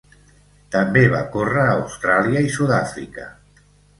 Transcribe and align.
També 0.75 1.03
va 1.15 1.19
córrer 1.35 1.61
a 1.65 1.75
Austràlia 1.75 2.43
i 2.47 2.51
Sud-àfrica. 2.57 3.29